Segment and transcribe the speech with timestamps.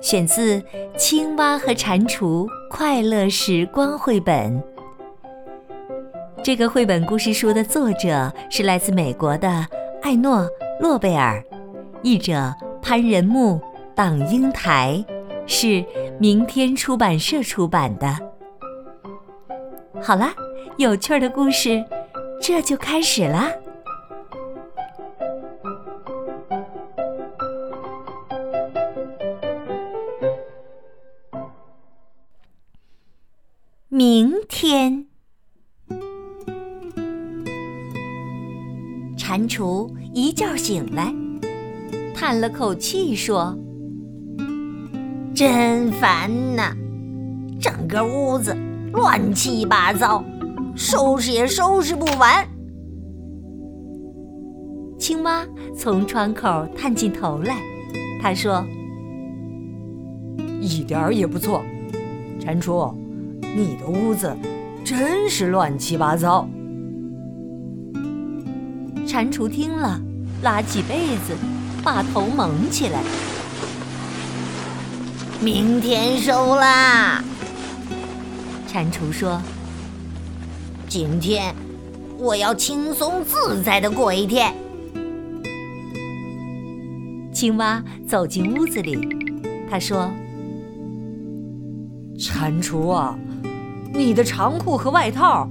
[0.00, 0.60] 选自
[0.96, 4.62] 《青蛙和蟾蜍快乐时光》绘本。
[6.42, 9.66] 这个绘本故事书的作者是来自美国的
[10.02, 10.40] 艾诺·
[10.80, 11.42] 诺贝尔，
[12.02, 13.60] 译者潘仁木、
[13.94, 15.04] 党英台，
[15.46, 15.84] 是
[16.18, 18.16] 明天出版社出版的。
[20.00, 20.32] 好啦，
[20.76, 21.84] 有趣的故事。
[22.40, 23.50] 这就开始啦！
[33.98, 35.06] 明天，
[39.16, 41.12] 蟾蜍一觉醒来，
[42.14, 43.58] 叹了口气说
[45.34, 46.72] ：“真烦呐，
[47.60, 48.56] 整个屋子
[48.92, 50.24] 乱七八糟。”
[50.78, 52.46] 收拾也收拾不完。
[54.96, 55.44] 青蛙
[55.76, 57.56] 从窗口探进头来，
[58.22, 58.64] 他说
[60.62, 61.60] ：“一点儿也不错，
[62.38, 62.94] 蟾蜍，
[63.58, 64.32] 你的屋子
[64.84, 66.48] 真是乱七八糟。”
[69.04, 70.00] 蟾蜍听了，
[70.44, 71.34] 拉起被子，
[71.82, 73.00] 把头蒙起来。
[75.42, 77.24] 明天收啦，
[78.68, 79.42] 蟾蜍说。
[80.86, 81.52] 今天
[82.16, 84.54] 我要轻松自在的过一天。
[87.32, 88.98] 青蛙走进屋子里，
[89.68, 90.10] 他说
[92.18, 93.18] ：“蟾蜍啊，
[93.92, 95.48] 你的长裤和外套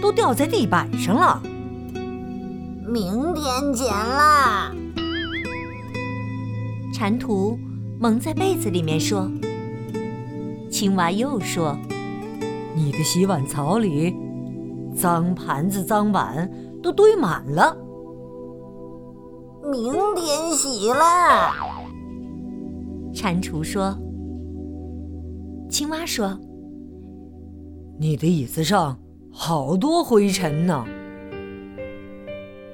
[0.00, 1.42] 都掉在地板上了。
[2.86, 4.72] 明天捡啦。”
[6.92, 7.56] 蟾蜍
[8.00, 9.30] 蒙在被子里面说。
[10.70, 11.76] 青蛙又说
[12.76, 14.14] ：“你的洗碗槽里……”
[14.94, 16.50] 脏盘子、脏碗
[16.82, 17.76] 都堆满了，
[19.70, 21.54] 明天洗啦。
[23.12, 23.96] 蟾蜍说
[25.70, 26.36] ：“青蛙说，
[28.00, 28.96] 你的椅子上
[29.32, 30.86] 好多灰尘呢。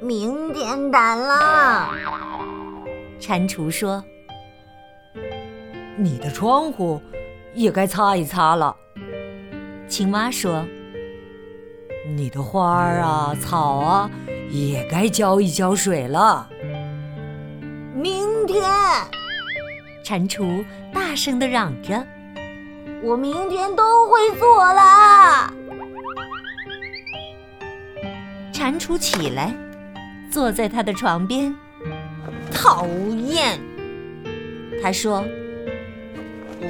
[0.03, 1.89] 明天掸了。”
[3.19, 4.05] 蟾蜍说
[5.97, 7.01] ：“你的窗户
[7.55, 8.77] 也该擦一擦了。”
[9.89, 10.65] 青蛙说。
[12.07, 14.11] 你的花儿啊，草啊，
[14.51, 16.47] 也该浇一浇水了。
[17.95, 18.63] 明天，
[20.05, 20.63] 蟾蜍
[20.93, 22.07] 大声的嚷着
[23.05, 25.53] ：“我明天都会做啦。”
[28.53, 29.55] 蟾蜍起来，
[30.31, 31.55] 坐在他的床边。
[32.51, 32.87] 讨
[33.27, 33.61] 厌，
[34.83, 35.23] 他说：“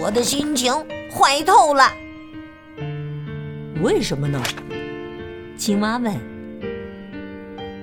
[0.01, 0.73] 我的心情
[1.11, 1.89] 坏透了。”
[3.81, 4.43] 为什么呢？
[5.57, 6.13] 青蛙问：“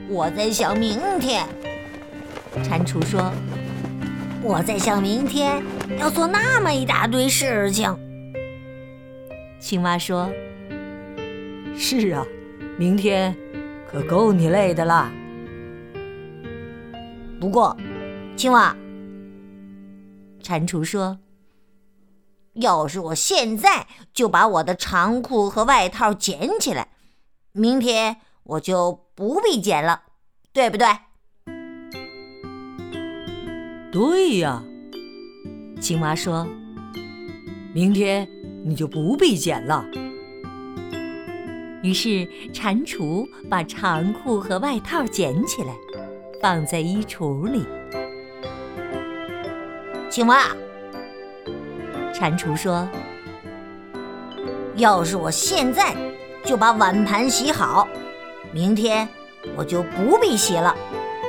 [0.10, 1.48] 我在想明天。”
[2.64, 3.32] 蟾蜍说
[4.44, 5.64] ：“我在想明天
[5.98, 7.98] 要做那么一大堆事情。”
[9.62, 10.30] 青蛙说
[11.78, 12.26] ：“是啊，
[12.80, 13.38] 明天
[13.88, 15.12] 可够你累的啦。
[17.40, 17.78] 不过，
[18.36, 18.76] 青蛙，
[20.42, 21.20] 蟾蜍说
[22.56, 26.88] ：‘要是我现在就把我的长裤和外套捡起来。’”
[27.54, 30.02] 明天我就不必捡了，
[30.52, 30.88] 对不对？
[33.92, 34.64] 对呀，
[35.80, 36.48] 青蛙说
[37.76, 38.28] ：“明天
[38.64, 39.86] 你就不必捡了。”
[41.84, 45.74] 于是蟾蜍把长裤和外套捡起来，
[46.42, 47.66] 放在衣橱里。
[50.10, 50.44] 青蛙，
[52.14, 52.88] 蟾蜍说
[54.78, 55.96] ：“要是我现在……”
[56.44, 57.88] 就把碗盘洗好，
[58.52, 59.08] 明天
[59.56, 60.76] 我就不必洗了，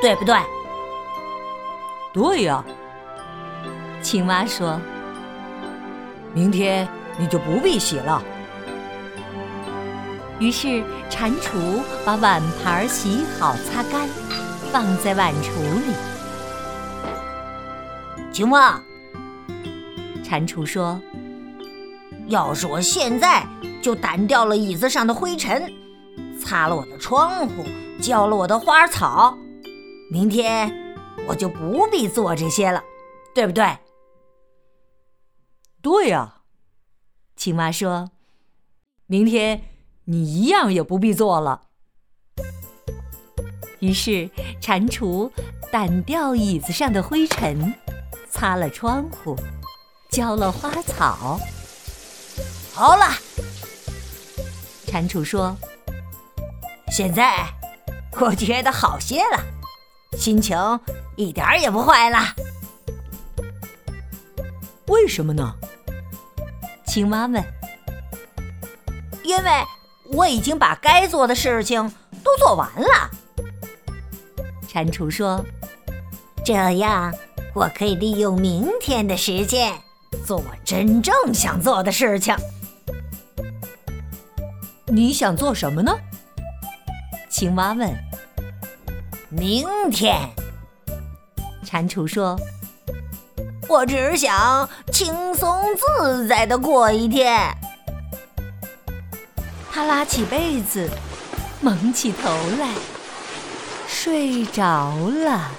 [0.01, 0.35] 对不对？
[2.15, 2.65] 对呀，
[4.01, 4.81] 青蛙说
[6.33, 6.89] ：“明天
[7.19, 8.23] 你就不必洗了。”
[10.41, 14.09] 于是蟾蜍把碗盘洗好、擦干，
[14.73, 15.51] 放在碗橱
[15.87, 15.95] 里。
[18.33, 18.83] 青蛙，
[20.25, 21.01] 蟾蜍说
[22.29, 23.47] ：“要是我现在……”
[23.83, 25.69] 就掸掉了椅子上的灰尘，
[26.39, 27.65] 擦了我的窗户，
[28.01, 29.37] 浇了我的花草。
[30.09, 30.73] 明天
[31.27, 32.81] 我就不必做这些了，
[33.35, 33.77] 对不对？
[35.83, 36.42] 对呀，
[37.37, 38.11] 青蛙说
[39.07, 39.63] ：“明天
[40.05, 41.63] 你一样也不必做了。
[43.81, 44.31] 于是，
[44.61, 45.31] 蟾蜍
[45.73, 47.75] 掸掉椅子上的灰尘，
[48.31, 49.35] 擦了窗户，
[50.11, 51.41] 浇了花草。
[52.73, 53.07] 好了，
[54.87, 55.57] 蟾蜍说
[56.93, 57.45] ：“现在
[58.21, 59.43] 我觉得好些了，
[60.17, 60.57] 心情
[61.17, 62.19] 一点也不坏了。
[64.87, 65.57] 为什么呢？”
[66.93, 67.43] 青蛙问。
[69.25, 69.51] “因为
[70.13, 71.91] 我已经把该做的事情
[72.23, 73.11] 都做完了。”
[74.69, 75.43] 蟾蜍说
[76.45, 77.11] ：“这样，
[77.55, 79.73] 我可以利用明天的时间
[80.27, 82.37] 做我真正想做的事情。
[84.87, 85.97] 你想做什么呢？”
[87.31, 87.91] 青蛙问。
[89.31, 90.29] “明天。”
[91.65, 92.39] 蟾蜍说
[93.73, 97.51] ：“我只想轻松自在的过一天。”
[99.73, 100.91] 他拉起被子，
[101.63, 102.29] 蒙起头
[102.61, 102.75] 来。
[103.89, 105.51] 睡着了，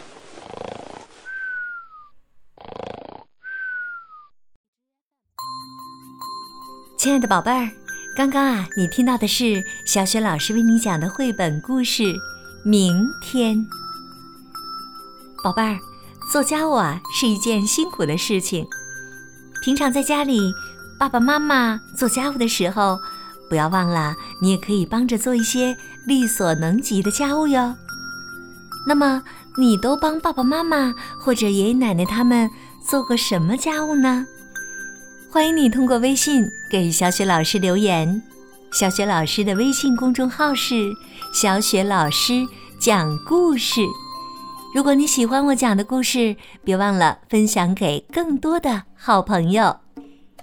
[6.98, 7.70] 亲爱的宝贝儿，
[8.16, 12.04] 刚刚啊，你听到的是小雪老师为你讲的绘本故事
[12.64, 13.56] 《明天》。
[15.44, 15.80] 宝贝儿，
[16.34, 18.66] 做家务啊是一件辛苦的事情。
[19.62, 20.52] 平常在家里，
[20.98, 22.98] 爸爸妈妈做家务的时候，
[23.48, 25.78] 不要忘了，你也可以帮着做一些
[26.08, 27.76] 力所能及的家务哟。
[28.88, 29.22] 那么，
[29.58, 32.50] 你都帮爸爸妈妈或者爷爷奶奶他们
[32.84, 34.26] 做过什么家务呢？
[35.30, 38.24] 欢迎你通过微信给小雪老师留言。
[38.72, 40.92] 小雪老师的微信公众号是
[41.32, 42.44] “小雪老师
[42.80, 43.82] 讲故事”。
[44.74, 49.78] 如果你喜欢我讲的故事，别忘了分享给更多的好朋友。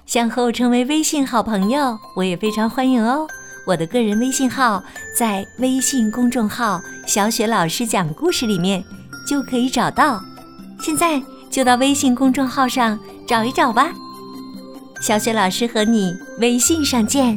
[0.07, 3.27] 想和我成为微信好朋友，我也非常欢迎哦。
[3.67, 4.81] 我的个人微信号
[5.17, 8.85] 在微信公众号“小雪老师讲故事”里面
[9.29, 10.23] 就可以找到，
[10.81, 13.93] 现在就到微信公众号上找一找吧。
[15.01, 17.37] 小雪老师和你微信上见。